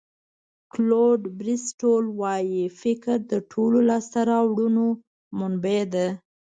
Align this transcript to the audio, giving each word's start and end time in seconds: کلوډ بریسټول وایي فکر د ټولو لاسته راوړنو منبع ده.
کلوډ 0.73 1.19
بریسټول 1.39 2.03
وایي 2.21 2.63
فکر 2.81 3.17
د 3.31 3.33
ټولو 3.51 3.77
لاسته 3.89 4.19
راوړنو 4.31 4.87
منبع 5.39 5.81
ده. 5.93 6.07